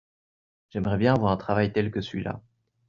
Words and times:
J'aimerais 0.71 0.97
bien 0.97 1.13
avoir 1.13 1.31
un 1.31 1.37
travail 1.37 1.71
tel 1.73 1.91
que 1.91 2.01
celui-là. 2.01 2.41